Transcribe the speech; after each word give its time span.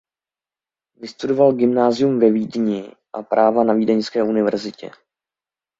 Vystudoval 0.95 1.53
gymnázium 1.53 2.19
ve 2.19 2.31
Vídni 2.31 2.91
a 3.13 3.23
práva 3.23 3.63
na 3.63 3.73
Vídeňské 3.73 4.23
univerzitě. 4.23 4.91